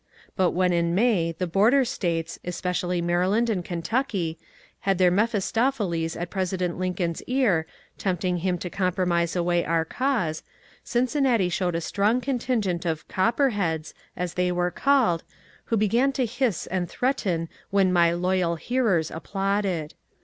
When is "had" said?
4.79-4.97